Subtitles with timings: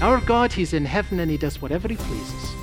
[0.00, 2.54] Our God, He's in heaven and He does whatever He pleases.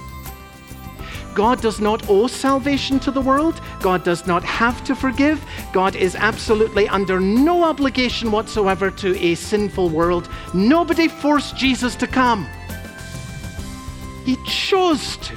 [1.36, 3.62] God does not owe salvation to the world.
[3.79, 5.46] God does not have to forgive.
[5.71, 10.29] God is absolutely under no obligation whatsoever to a sinful world.
[10.55, 12.47] Nobody forced Jesus to come,
[14.26, 15.35] He chose to.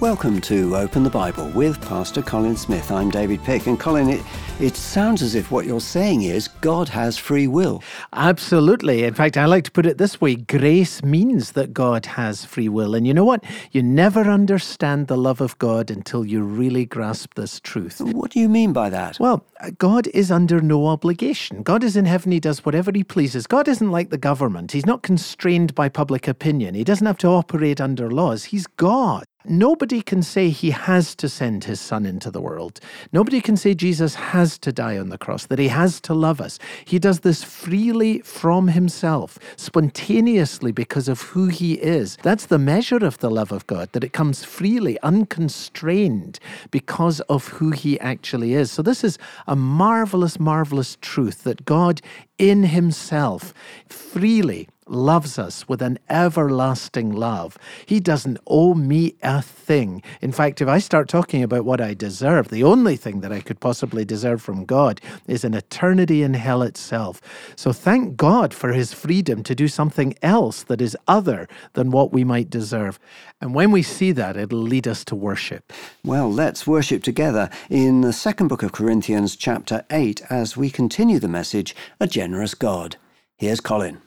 [0.00, 2.90] Welcome to Open the Bible with Pastor Colin Smith.
[2.90, 3.66] I'm David Pick.
[3.66, 4.22] And Colin, it,
[4.58, 7.82] it sounds as if what you're saying is God has free will.
[8.14, 9.04] Absolutely.
[9.04, 12.70] In fact, I like to put it this way grace means that God has free
[12.70, 12.94] will.
[12.94, 13.44] And you know what?
[13.72, 18.00] You never understand the love of God until you really grasp this truth.
[18.00, 19.20] What do you mean by that?
[19.20, 21.62] Well, uh, God is under no obligation.
[21.62, 22.32] God is in heaven.
[22.32, 23.46] He does whatever he pleases.
[23.46, 24.72] God isn't like the government.
[24.72, 26.74] He's not constrained by public opinion.
[26.74, 28.44] He doesn't have to operate under laws.
[28.44, 29.26] He's God.
[29.48, 32.80] Nobody can say he has to send his son into the world.
[33.12, 36.40] Nobody can say Jesus has to die on the cross, that he has to love
[36.40, 36.58] us.
[36.84, 42.16] He does this freely from himself, spontaneously because of who he is.
[42.22, 46.38] That's the measure of the love of God, that it comes freely, unconstrained
[46.70, 48.70] because of who he actually is.
[48.70, 52.00] So, this is a marvelous, marvelous truth that God
[52.38, 53.54] in himself
[53.88, 57.58] freely loves us with an everlasting love.
[57.86, 60.02] He doesn't owe me a thing.
[60.20, 63.40] In fact, if I start talking about what I deserve, the only thing that I
[63.40, 67.20] could possibly deserve from God is an eternity in hell itself.
[67.56, 72.12] So thank God for his freedom to do something else that is other than what
[72.12, 72.98] we might deserve.
[73.40, 75.72] And when we see that, it'll lead us to worship.
[76.04, 81.18] Well, let's worship together in the second book of Corinthians, chapter 8, as we continue
[81.18, 82.96] the message, A Generous God.
[83.36, 84.05] Here's Colin.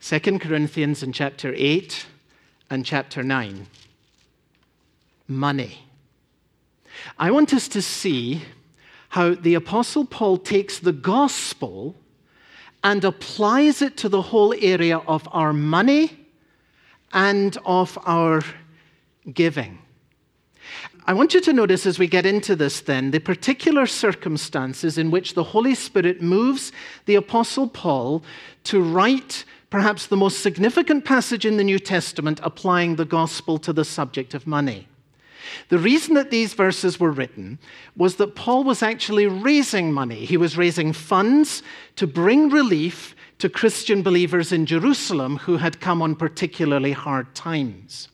[0.00, 2.06] 2 Corinthians in chapter 8
[2.70, 3.66] and chapter 9.
[5.28, 5.78] Money.
[7.18, 8.42] I want us to see
[9.10, 11.94] how the Apostle Paul takes the gospel
[12.84, 16.26] and applies it to the whole area of our money
[17.12, 18.42] and of our
[19.32, 19.78] giving.
[21.08, 25.12] I want you to notice as we get into this, then, the particular circumstances in
[25.12, 26.72] which the Holy Spirit moves
[27.04, 28.24] the Apostle Paul
[28.64, 33.72] to write perhaps the most significant passage in the New Testament applying the gospel to
[33.72, 34.88] the subject of money.
[35.68, 37.58] The reason that these verses were written
[37.96, 40.24] was that Paul was actually raising money.
[40.24, 41.62] He was raising funds
[41.96, 48.08] to bring relief to Christian believers in Jerusalem who had come on particularly hard times.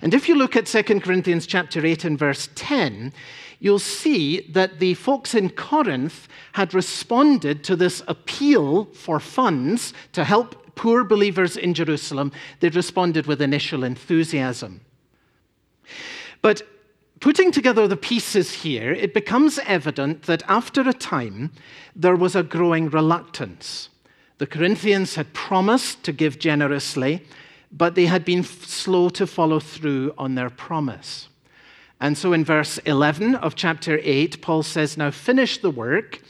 [0.00, 3.12] And if you look at 2 Corinthians chapter 8 and verse 10,
[3.60, 10.24] you'll see that the folks in Corinth had responded to this appeal for funds to
[10.24, 14.80] help poor believers in Jerusalem, they responded with initial enthusiasm.
[16.40, 16.62] But
[17.20, 21.50] putting together the pieces here, it becomes evident that after a time,
[21.96, 23.88] there was a growing reluctance.
[24.38, 27.24] The Corinthians had promised to give generously,
[27.72, 31.28] but they had been slow to follow through on their promise.
[32.00, 36.20] And so in verse 11 of chapter 8, Paul says, Now finish the work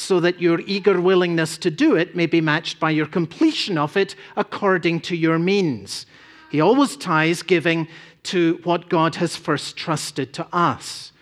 [0.00, 3.96] so that your eager willingness to do it may be matched by your completion of
[3.98, 6.06] it according to your means.
[6.50, 7.86] He always ties giving
[8.24, 11.12] to what God has first trusted to us.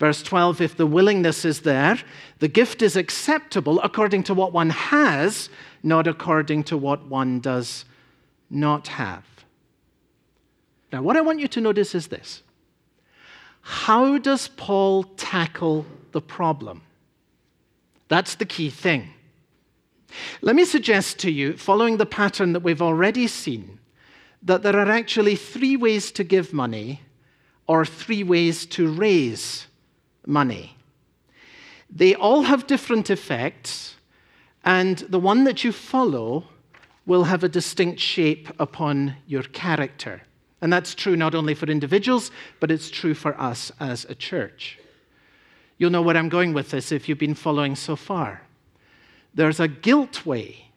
[0.00, 1.98] Verse 12 if the willingness is there,
[2.40, 5.48] the gift is acceptable according to what one has,
[5.84, 7.84] not according to what one does
[8.50, 9.24] not have.
[10.92, 12.42] Now, what I want you to notice is this
[13.60, 16.82] How does Paul tackle the problem?
[18.08, 19.12] That's the key thing.
[20.40, 23.80] Let me suggest to you, following the pattern that we've already seen,
[24.42, 27.02] that there are actually three ways to give money
[27.66, 29.66] or three ways to raise
[30.24, 30.76] money.
[31.90, 33.96] They all have different effects,
[34.64, 36.44] and the one that you follow
[37.06, 40.22] will have a distinct shape upon your character.
[40.60, 42.30] And that's true not only for individuals,
[42.60, 44.78] but it's true for us as a church.
[45.78, 48.42] You'll know where I'm going with this if you've been following so far.
[49.34, 50.68] There's a guilt way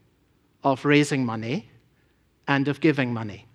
[0.64, 1.70] of raising money
[2.48, 3.46] and of giving money.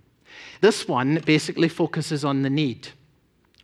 [0.61, 2.89] This one basically focuses on the need.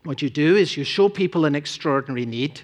[0.04, 2.62] What you do is you show people an extraordinary need,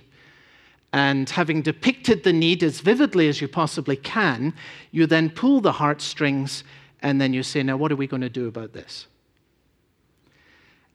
[0.92, 4.54] and having depicted the need as vividly as you possibly can,
[4.92, 6.64] you then pull the heartstrings
[7.00, 9.06] and then you say, Now, what are we going to do about this?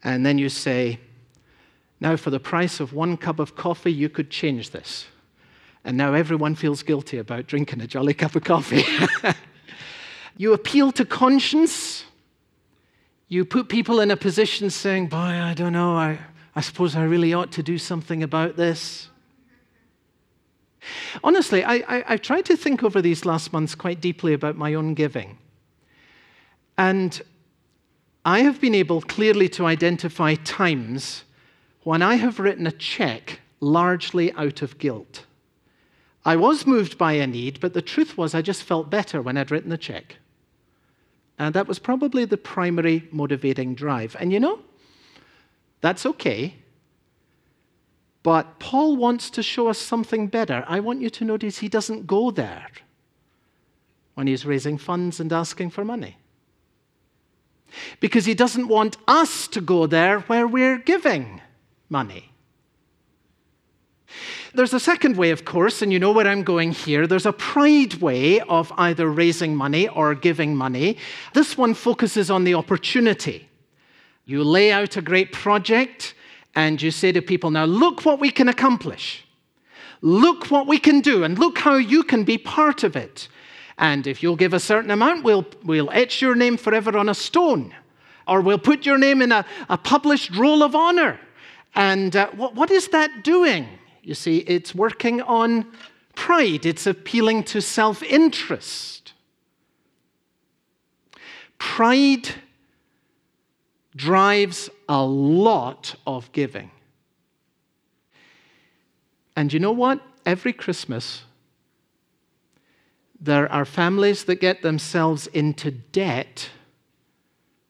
[0.03, 0.99] And then you say,
[2.01, 5.05] now, for the price of one cup of coffee, you could change this.
[5.85, 8.83] And now everyone feels guilty about drinking a jolly cup of coffee.
[10.37, 12.05] you appeal to conscience.
[13.27, 16.17] You put people in a position saying, Boy, I don't know, I,
[16.55, 19.07] I suppose I really ought to do something about this.
[21.23, 24.95] Honestly, I, I've tried to think over these last months quite deeply about my own
[24.95, 25.37] giving.
[26.79, 27.21] And
[28.25, 31.25] I have been able clearly to identify times
[31.83, 35.25] when I have written a check largely out of guilt.
[36.23, 39.37] I was moved by a need, but the truth was I just felt better when
[39.37, 40.17] I'd written the check.
[41.39, 44.15] And that was probably the primary motivating drive.
[44.19, 44.59] And you know,
[45.81, 46.55] that's okay.
[48.21, 50.63] But Paul wants to show us something better.
[50.67, 52.67] I want you to notice he doesn't go there
[54.13, 56.17] when he's raising funds and asking for money.
[57.99, 61.41] Because he doesn't want us to go there where we're giving
[61.91, 62.31] money.
[64.53, 67.07] There's a second way, of course, and you know where I'm going here.
[67.07, 70.97] There's a pride way of either raising money or giving money.
[71.33, 73.47] This one focuses on the opportunity.
[74.25, 76.15] You lay out a great project
[76.55, 79.25] and you say to people, now look what we can accomplish.
[80.01, 83.29] Look what we can do, and look how you can be part of it.
[83.77, 87.13] And if you'll give a certain amount, we'll, we'll etch your name forever on a
[87.13, 87.73] stone,
[88.27, 91.19] or we'll put your name in a, a published roll of honor.
[91.75, 93.67] And uh, what, what is that doing?
[94.03, 95.65] You see, it's working on
[96.15, 99.13] pride, it's appealing to self interest.
[101.57, 102.29] Pride
[103.95, 106.71] drives a lot of giving.
[109.35, 110.01] And you know what?
[110.25, 111.23] Every Christmas,
[113.19, 116.49] there are families that get themselves into debt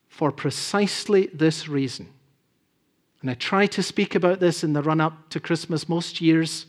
[0.07, 2.09] for precisely this reason.
[3.21, 6.65] And I try to speak about this in the run up to Christmas most years,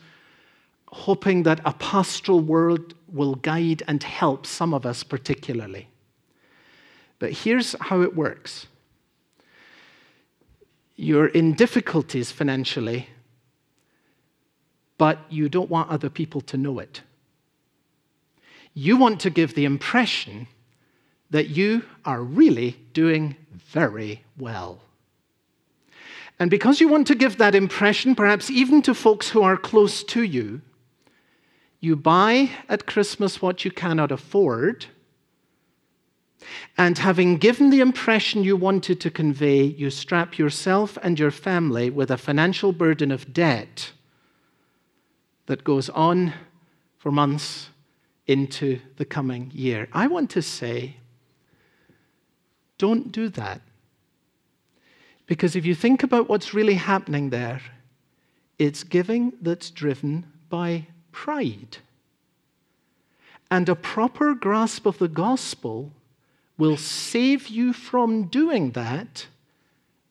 [0.89, 5.89] hoping that a pastoral word will guide and help some of us particularly.
[7.19, 8.67] But here's how it works
[10.95, 13.09] you're in difficulties financially,
[14.99, 17.01] but you don't want other people to know it.
[18.75, 20.49] You want to give the impression
[21.31, 24.81] that you are really doing very well.
[26.43, 30.03] And because you want to give that impression, perhaps even to folks who are close
[30.03, 30.61] to you,
[31.79, 34.87] you buy at Christmas what you cannot afford.
[36.77, 41.91] And having given the impression you wanted to convey, you strap yourself and your family
[41.91, 43.93] with a financial burden of debt
[45.47, 46.35] that goes on
[46.99, 47.69] for months
[48.27, 49.87] into the coming year.
[49.93, 50.97] I want to say,
[52.79, 53.61] don't do that.
[55.33, 57.63] Because if you think about what's really happening there,
[58.59, 61.79] it's giving that's driven by pride.
[63.51, 65.91] And a proper grasp of the gospel
[66.59, 69.27] will save you from doing that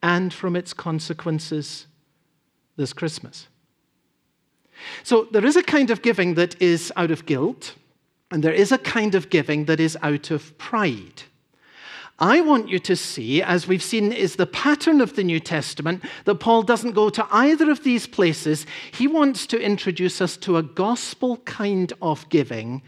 [0.02, 1.86] and from its consequences
[2.76, 3.48] this Christmas.
[5.04, 7.76] So there is a kind of giving that is out of guilt,
[8.32, 11.22] and there is a kind of giving that is out of pride.
[12.22, 16.04] I want you to see, as we've seen is the pattern of the New Testament,
[16.26, 18.68] that Paul doesn't go to either of these places.
[18.92, 22.84] He wants to introduce us to a gospel kind of giving,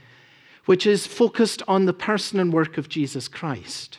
[0.65, 3.97] which is focused on the person and work of Jesus Christ.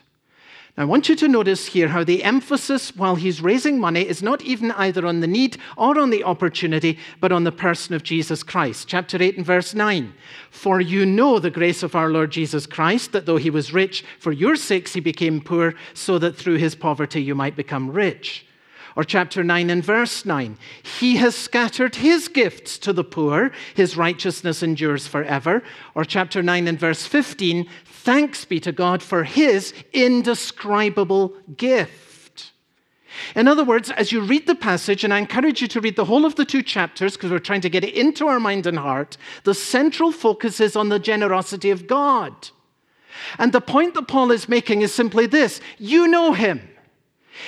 [0.77, 4.25] Now, I want you to notice here how the emphasis while he's raising money is
[4.25, 8.03] not even either on the need or on the opportunity, but on the person of
[8.03, 8.89] Jesus Christ.
[8.89, 10.13] Chapter 8 and verse 9.
[10.51, 14.05] For you know the grace of our Lord Jesus Christ, that though he was rich,
[14.19, 18.45] for your sakes he became poor, so that through his poverty you might become rich.
[18.97, 20.57] Or chapter 9 and verse 9.
[21.01, 25.63] He has scattered his gifts to the poor, his righteousness endures forever.
[25.95, 27.69] Or chapter 9 and verse 15.
[27.85, 32.05] Thanks be to God for his indescribable gift.
[33.35, 36.05] In other words, as you read the passage, and I encourage you to read the
[36.05, 38.79] whole of the two chapters because we're trying to get it into our mind and
[38.79, 42.51] heart, the central focus is on the generosity of God.
[43.39, 46.69] And the point that Paul is making is simply this you know him.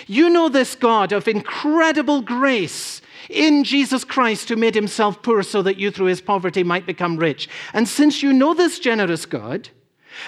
[0.06, 5.62] You know this God of incredible grace in Jesus Christ who made himself poor so
[5.62, 7.48] that you through his poverty might become rich.
[7.72, 9.70] And since you know this generous God,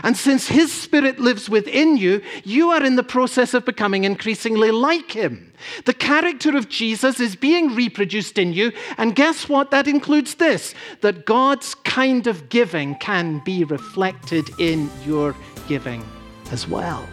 [0.03, 4.71] and since His Spirit lives within you, you are in the process of becoming increasingly
[4.71, 5.53] like Him.
[5.85, 9.71] The character of Jesus is being reproduced in you, and guess what?
[9.71, 15.35] That includes this that God's kind of giving can be reflected in your
[15.69, 16.05] giving
[16.51, 17.07] as well.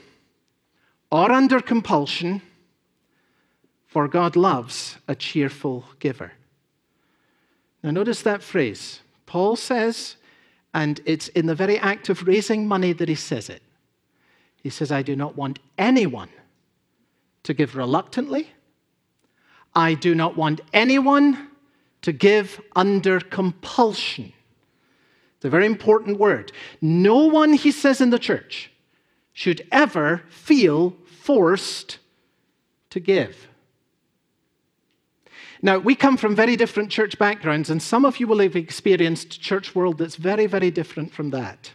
[1.10, 2.42] or under compulsion,
[3.92, 6.32] for God loves a cheerful giver.
[7.82, 9.00] Now, notice that phrase.
[9.26, 10.16] Paul says,
[10.72, 13.60] and it's in the very act of raising money that he says it.
[14.62, 16.30] He says, I do not want anyone
[17.42, 18.48] to give reluctantly.
[19.74, 21.48] I do not want anyone
[22.00, 24.32] to give under compulsion.
[25.36, 26.50] It's a very important word.
[26.80, 28.70] No one, he says in the church,
[29.34, 31.98] should ever feel forced
[32.88, 33.48] to give.
[35.64, 39.40] Now, we come from very different church backgrounds, and some of you will have experienced
[39.40, 41.70] church world that's very, very different from that.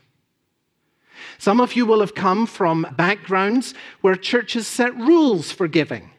[1.37, 6.11] Some of you will have come from backgrounds where churches set rules for giving.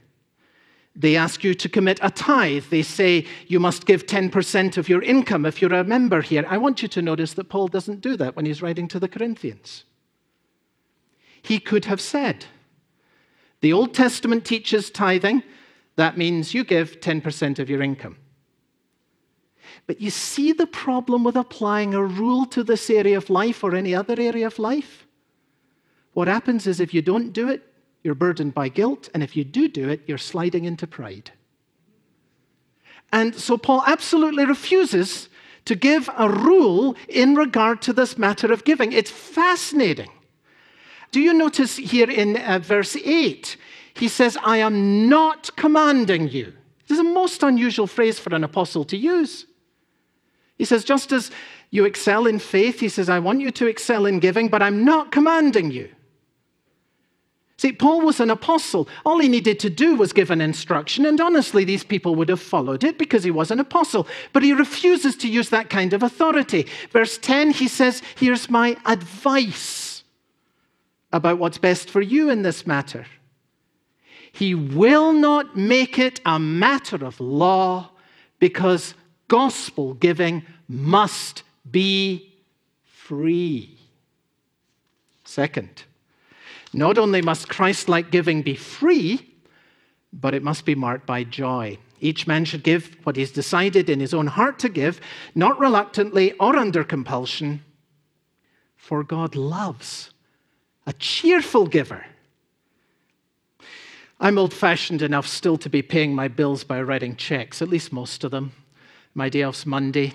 [0.97, 2.65] They ask you to commit a tithe.
[2.71, 6.45] They say you must give 10% of your income if you're a member here.
[6.49, 9.09] I want you to notice that Paul doesn't do that when he's writing to the
[9.09, 9.85] Corinthians.
[11.43, 12.47] He could have said,
[13.61, 15.45] The Old Testament teaches tithing,
[15.99, 18.17] that means you give 10% of your income.
[19.89, 23.75] But you see the problem with applying a rule to this area of life or
[23.75, 25.09] any other area of life?
[26.13, 27.65] What happens is if you don't do it,
[28.05, 31.33] you're burdened by guilt, and if you do do it, you're sliding into pride.
[33.11, 35.29] And so Paul absolutely refuses
[35.65, 38.93] to give a rule in regard to this matter of giving.
[38.93, 40.11] It's fascinating.
[41.11, 43.57] Do you notice here in uh, verse 8?
[43.99, 46.53] he says, I am not commanding you.
[46.87, 49.47] This is a most unusual phrase for an apostle to use.
[50.57, 51.31] He says, just as
[51.71, 54.85] you excel in faith, he says, I want you to excel in giving, but I'm
[54.85, 55.91] not commanding you.
[57.59, 58.89] See, Paul was an apostle.
[59.05, 62.41] All he needed to do was give an instruction, and honestly, these people would have
[62.41, 64.07] followed it because he was an apostle.
[64.33, 66.69] But he refuses to use that kind of authority.
[66.93, 69.88] Verse 10, he says, Here's my advice
[71.13, 73.07] about what's best for you in this matter.
[74.33, 77.91] He will not make it a matter of law
[78.39, 78.95] because
[79.27, 82.33] gospel giving must be
[82.85, 83.79] free.
[85.25, 85.85] Second,
[86.73, 89.35] not only must Christ like giving be free,
[90.13, 91.79] but it must be marked by joy.
[92.01, 95.01] Each man should give what he's decided in his own heart to give,
[95.35, 97.65] not reluctantly or under compulsion,
[98.77, 100.11] for God loves
[100.89, 102.07] a cheerful giver.
[104.19, 107.93] I'm old fashioned enough still to be paying my bills by writing checks, at least
[107.93, 108.53] most of them.
[109.13, 110.15] My day off's Monday,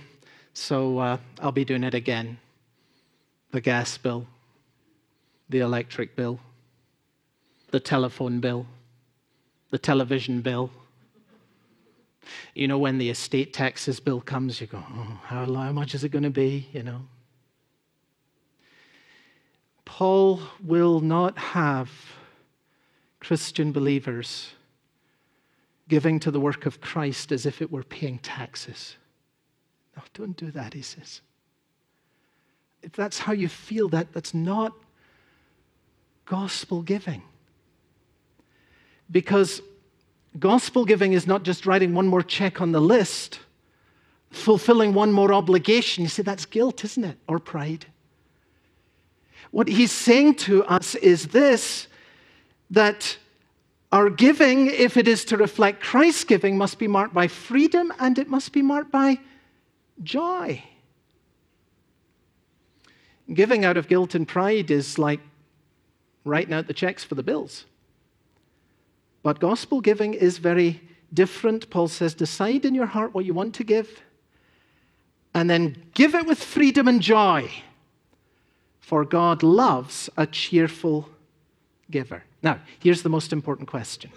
[0.56, 2.40] so uh, I'll be doing it again.
[3.52, 4.26] The gas bill,
[5.48, 6.40] the electric bill,
[7.70, 8.66] the telephone bill,
[9.70, 10.72] the television bill.
[12.56, 16.04] You know, when the estate taxes bill comes, you go, oh, how, how much is
[16.04, 16.68] it going to be?
[16.74, 17.02] You know.
[19.86, 21.92] Paul will not have
[23.20, 24.52] Christian believers
[25.88, 28.96] giving to the work of Christ as if it were paying taxes.
[29.96, 31.22] No, don't do that, he says.
[32.82, 34.74] If that's how you feel, that, that's not
[36.26, 37.22] gospel giving.
[39.12, 39.62] Because
[40.40, 43.40] gospel giving is not just writing one more check on the list,
[44.32, 46.04] fulfilling one more obligation.
[46.04, 47.18] You see, that's guilt, isn't it?
[47.28, 47.86] Or pride.
[49.54, 51.86] What he's saying to us is this
[52.72, 53.20] that
[53.92, 58.18] our giving, if it is to reflect Christ's giving, must be marked by freedom and
[58.18, 59.20] it must be marked by
[60.02, 60.64] joy.
[63.32, 65.20] Giving out of guilt and pride is like
[66.26, 67.66] writing out the checks for the bills.
[69.22, 70.82] But gospel giving is very
[71.14, 71.70] different.
[71.70, 74.02] Paul says, decide in your heart what you want to give,
[75.36, 77.52] and then give it with freedom and joy.
[78.84, 81.08] For God loves a cheerful
[81.90, 82.22] giver.
[82.42, 84.12] Now, here's the most important question.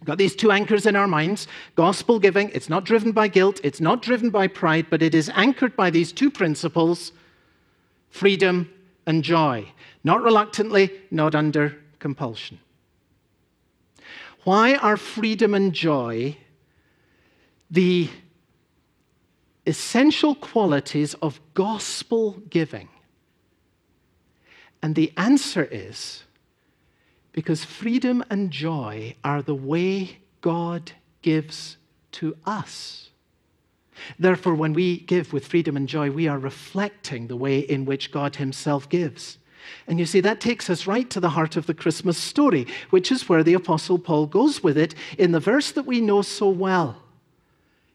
[0.00, 1.46] We've got these two anchors in our minds
[1.76, 5.28] gospel giving, it's not driven by guilt, it's not driven by pride, but it is
[5.34, 7.12] anchored by these two principles
[8.08, 8.70] freedom
[9.04, 9.68] and joy.
[10.02, 12.60] Not reluctantly, not under compulsion.
[14.44, 16.38] Why are freedom and joy
[17.70, 18.08] the
[19.66, 22.88] essential qualities of gospel giving?
[24.82, 26.24] And the answer is
[27.32, 31.76] because freedom and joy are the way God gives
[32.12, 33.10] to us.
[34.18, 38.10] Therefore, when we give with freedom and joy, we are reflecting the way in which
[38.10, 39.38] God Himself gives.
[39.86, 43.12] And you see, that takes us right to the heart of the Christmas story, which
[43.12, 46.48] is where the Apostle Paul goes with it in the verse that we know so
[46.48, 46.96] well.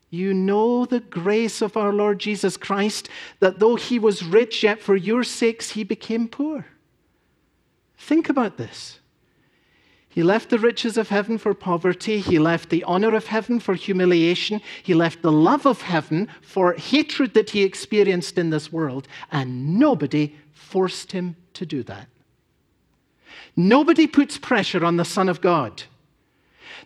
[0.09, 3.09] You know the grace of our Lord Jesus Christ,
[3.41, 6.65] that though he was rich, yet for your sakes he became poor.
[7.97, 8.99] Think about this.
[10.09, 12.19] He left the riches of heaven for poverty.
[12.19, 14.61] He left the honor of heaven for humiliation.
[14.81, 19.07] He left the love of heaven for hatred that he experienced in this world.
[19.31, 22.07] And nobody forced him to do that.
[23.55, 25.83] Nobody puts pressure on the Son of God.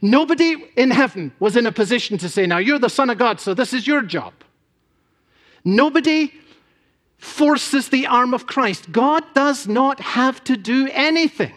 [0.01, 3.39] Nobody in heaven was in a position to say, Now you're the Son of God,
[3.39, 4.34] so this is your job.
[5.63, 6.34] Nobody
[7.22, 8.92] forces the arm of Christ.
[8.92, 11.54] God does not have to do anything.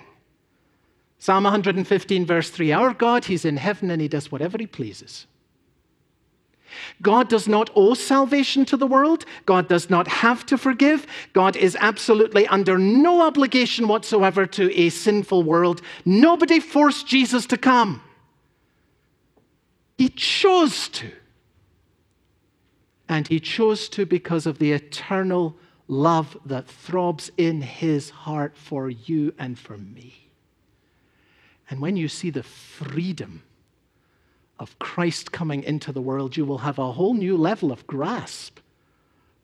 [1.18, 5.26] Psalm 115, verse 3 Our God, He's in heaven and He does whatever He pleases.
[7.00, 9.24] God does not owe salvation to the world.
[9.46, 11.06] God does not have to forgive.
[11.32, 15.80] God is absolutely under no obligation whatsoever to a sinful world.
[16.04, 18.02] Nobody forced Jesus to come.
[19.96, 21.10] He chose to.
[23.08, 25.56] And he chose to because of the eternal
[25.88, 30.30] love that throbs in his heart for you and for me.
[31.68, 33.42] And when you see the freedom
[34.58, 38.60] of Christ coming into the world, you will have a whole new level of grasp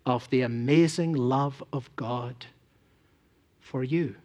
[0.06, 2.46] of the amazing love of God
[3.60, 4.16] for you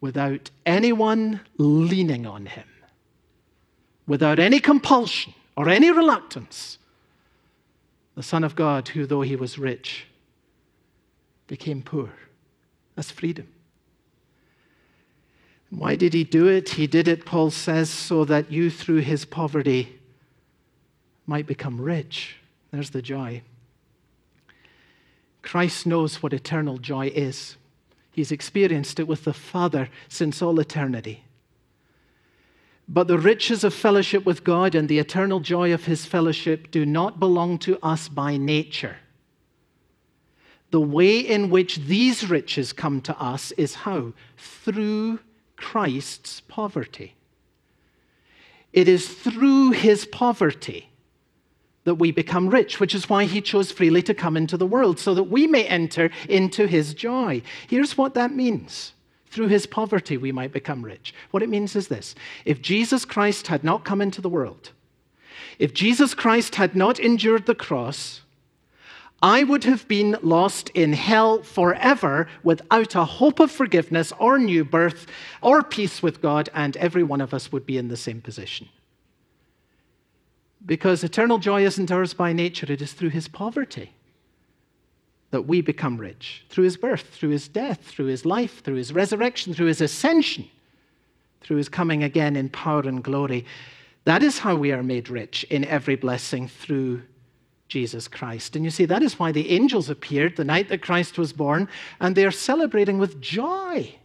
[0.00, 2.68] without anyone leaning on him,
[4.06, 6.78] without any compulsion or any reluctance.
[8.16, 10.06] The Son of God, who though he was rich,
[11.46, 12.10] became poor.
[12.96, 13.46] That's freedom.
[15.70, 16.70] Why did he do it?
[16.70, 20.00] He did it, Paul says, so that you through his poverty
[21.26, 22.36] might become rich.
[22.70, 23.42] There's the joy.
[25.42, 27.56] Christ knows what eternal joy is.
[28.12, 31.25] He's experienced it with the Father since all eternity.
[32.88, 36.86] But the riches of fellowship with God and the eternal joy of his fellowship do
[36.86, 38.96] not belong to us by nature.
[40.70, 44.12] The way in which these riches come to us is how?
[44.36, 45.20] Through
[45.56, 47.14] Christ's poverty.
[48.72, 50.90] It is through his poverty
[51.84, 54.98] that we become rich, which is why he chose freely to come into the world,
[54.98, 57.40] so that we may enter into his joy.
[57.68, 58.92] Here's what that means.
[59.36, 61.12] Through his poverty, we might become rich.
[61.30, 62.14] What it means is this
[62.46, 64.70] if Jesus Christ had not come into the world,
[65.58, 68.22] if Jesus Christ had not endured the cross,
[69.20, 74.64] I would have been lost in hell forever without a hope of forgiveness or new
[74.64, 75.06] birth
[75.42, 78.70] or peace with God, and every one of us would be in the same position.
[80.64, 83.92] Because eternal joy isn't ours by nature, it is through his poverty
[85.30, 86.44] that we become rich.
[86.48, 90.48] Through his birth, through his death, through his life, through his resurrection, through his ascension,
[91.40, 93.44] through his coming again in power and glory.
[94.04, 97.02] That is how we are made rich in every blessing through
[97.68, 98.54] Jesus Christ.
[98.54, 101.68] And you see, that is why the angels appeared the night that Christ was born,
[102.00, 103.96] and they are celebrating with joy.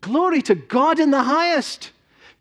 [0.00, 1.92] Glory to God in the highest.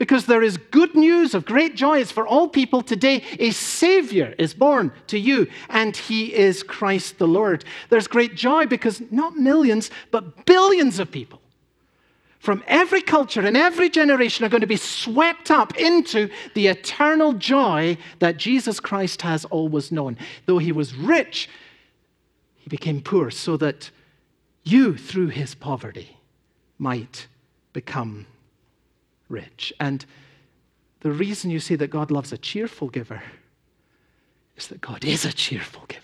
[0.03, 2.01] Because there is good news of great joy.
[2.01, 3.23] It's for all people today.
[3.39, 7.63] A Savior is born to you, and He is Christ the Lord.
[7.87, 11.39] There's great joy because not millions, but billions of people
[12.39, 17.31] from every culture and every generation are going to be swept up into the eternal
[17.31, 20.17] joy that Jesus Christ has always known.
[20.47, 21.49] Though he was rich,
[22.57, 23.89] he became poor so that
[24.65, 26.17] you, through his poverty,
[26.77, 27.27] might
[27.71, 28.25] become
[29.33, 29.73] rich.
[29.79, 30.05] And
[31.01, 33.21] the reason you see that God loves a cheerful giver
[34.55, 35.99] is that God is a cheerful giver.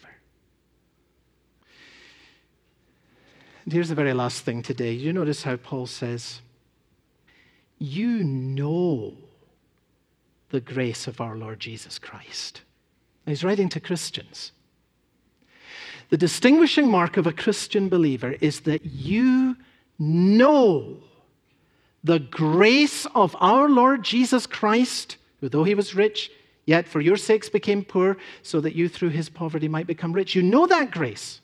[3.64, 4.92] And here's the very last thing today.
[4.92, 6.42] You notice how Paul says,
[7.78, 9.14] You know
[10.50, 12.64] the grace of our Lord Jesus Christ.
[13.26, 14.52] he's writing to Christians.
[16.10, 19.56] The distinguishing mark of a Christian believer is that you
[20.00, 20.98] know
[22.04, 26.32] the grace of our Lord Jesus Christ, who, though he was rich,
[26.66, 30.36] yet for your sakes became poor, so that you through his poverty might become rich.
[30.36, 31.42] You know that grace.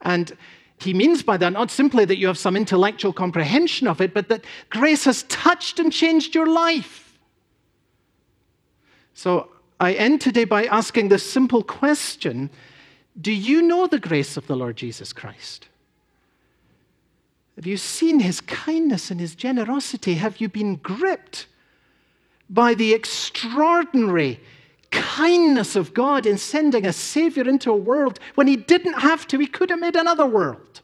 [0.00, 0.36] And
[0.78, 4.28] he means by that not simply that you have some intellectual comprehension of it, but
[4.28, 7.18] that grace has touched and changed your life.
[9.12, 12.48] So I end today by asking this simple question
[13.20, 15.68] Do you know the grace of the Lord Jesus Christ?
[17.60, 20.14] Have you seen his kindness and his generosity?
[20.14, 21.46] Have you been gripped
[22.48, 24.40] by the extraordinary
[24.90, 29.38] kindness of God in sending a Savior into a world when He didn't have to.
[29.38, 30.80] He could have made another world.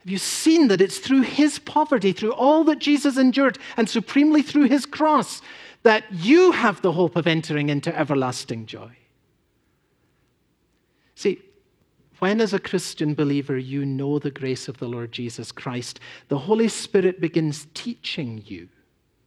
[0.00, 4.42] Have you seen that it's through His poverty, through all that Jesus endured, and supremely
[4.42, 5.42] through His cross,
[5.82, 8.96] that you have the hope of entering into everlasting joy?
[11.14, 11.42] See,
[12.20, 16.38] when, as a Christian believer, you know the grace of the Lord Jesus Christ, the
[16.38, 18.68] Holy Spirit begins teaching you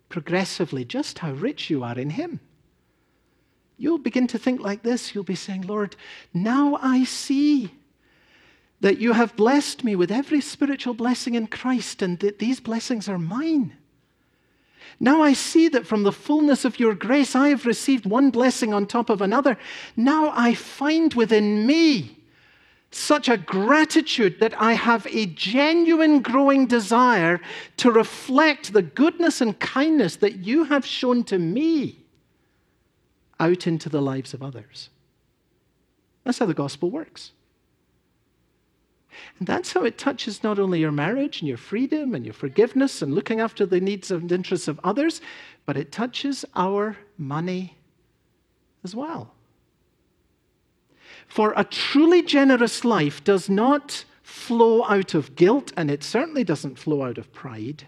[0.10, 2.40] progressively just how rich you are in Him.
[3.78, 5.14] You'll begin to think like this.
[5.14, 5.96] You'll be saying, Lord,
[6.34, 7.72] now I see
[8.80, 13.10] that you have blessed me with every spiritual blessing in Christ, and that these blessings
[13.10, 13.76] are mine.
[15.00, 18.74] Now I see that from the fullness of your grace, I have received one blessing
[18.74, 19.58] on top of another.
[19.98, 22.23] Now I find within me
[22.96, 27.40] such a gratitude that I have a genuine growing desire
[27.78, 32.00] to reflect the goodness and kindness that you have shown to me
[33.40, 34.90] out into the lives of others.
[36.24, 37.32] That's how the gospel works.
[39.40, 43.02] And that's how it touches not only your marriage and your freedom and your forgiveness
[43.02, 45.22] and looking after the needs and interests of others,
[45.66, 47.78] but it touches our money
[48.84, 49.34] as well.
[51.34, 56.78] For a truly generous life does not flow out of guilt, and it certainly doesn't
[56.78, 57.88] flow out of pride,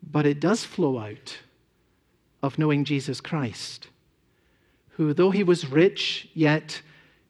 [0.00, 1.38] but it does flow out
[2.40, 3.88] of knowing Jesus Christ,
[4.90, 6.82] who, though he was rich, yet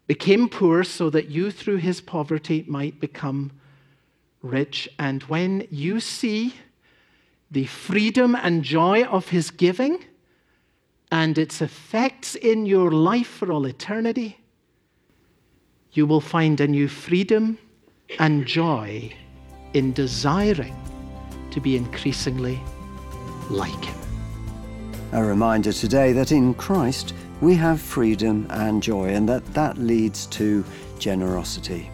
[0.07, 3.53] became poor so that you, through his poverty, might become
[4.42, 4.87] rich.
[4.99, 6.57] And when you see
[7.51, 10.05] the freedom and joy of his giving
[11.11, 14.40] and its effects in your life for all eternity,
[15.95, 17.57] you will find a new freedom
[18.19, 19.13] and joy
[19.73, 20.77] in desiring
[21.51, 22.61] to be increasingly
[23.49, 23.99] like Him.
[25.13, 30.27] A reminder today that in Christ we have freedom and joy, and that that leads
[30.27, 30.65] to
[30.99, 31.91] generosity.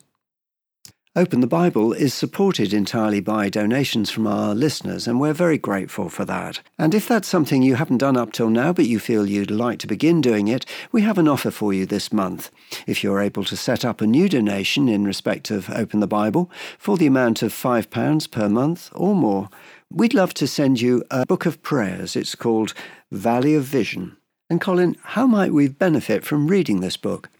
[1.17, 6.09] Open the Bible is supported entirely by donations from our listeners, and we're very grateful
[6.09, 6.59] for that.
[6.77, 9.79] And if that's something you haven't done up till now, but you feel you'd like
[9.79, 12.51] to begin doing it, we have an offer for you this month.
[12.85, 16.51] If you're able to set up a new donation in respect of Open the Bible
[16.77, 19.47] for the amount of £5 per month or more,
[19.89, 22.17] we'd love to send you a book of prayers.
[22.17, 22.73] It's called
[23.09, 24.17] Valley of Vision.
[24.47, 27.31] And Colin, how might we benefit from reading this book?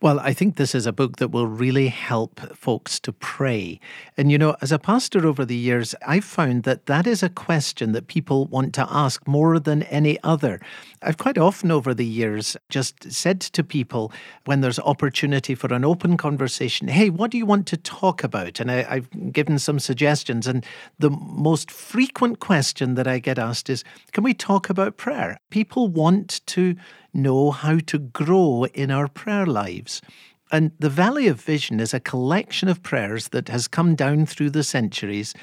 [0.00, 3.80] Well, I think this is a book that will really help folks to pray.
[4.16, 7.28] And you know, as a pastor over the years, I've found that that is a
[7.28, 10.60] question that people want to ask more than any other.
[11.02, 14.12] I've quite often over the years just said to people
[14.44, 18.60] when there's opportunity for an open conversation, hey, what do you want to talk about?
[18.60, 20.46] And I, have given some suggestions.
[20.46, 20.64] And
[20.98, 25.38] the most frequent question that I get asked is, can we talk about prayer?
[25.50, 26.76] People want to
[27.12, 30.02] know how to grow in our prayer lives.
[30.50, 34.50] And the Valley of Vision is a collection of prayers that has come down through
[34.50, 35.34] the centuries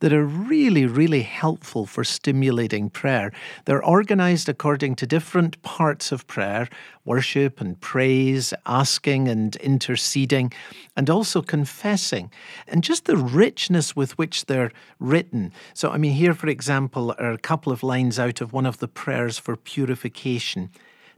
[0.00, 3.32] that are really, really helpful for stimulating prayer.
[3.64, 6.68] They're organized according to different parts of prayer
[7.04, 10.52] worship and praise, asking and interceding,
[10.94, 12.30] and also confessing,
[12.66, 15.50] and just the richness with which they're written.
[15.72, 18.78] So, I mean, here, for example, are a couple of lines out of one of
[18.78, 20.70] the prayers for purification.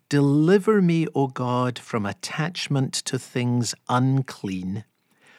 [0.08, 4.84] Deliver me, O God, from attachment to things unclean,